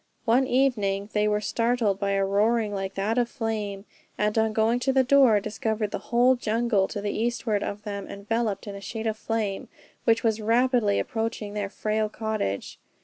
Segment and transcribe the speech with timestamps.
[0.25, 3.85] One evening, they were startled by a roaring like that of flame,
[4.17, 8.07] and on going to the door, discovered the whole jungle to the eastward of them
[8.07, 9.67] enveloped in sheets of flame,
[10.05, 12.79] which was rapidly approaching their frail cottage.